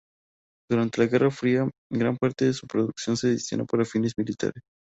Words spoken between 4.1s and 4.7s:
militares.